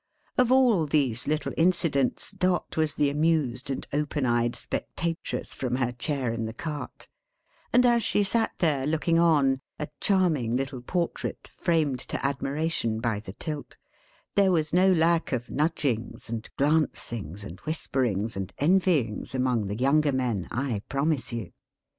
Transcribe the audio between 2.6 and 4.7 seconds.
was the amused and open eyed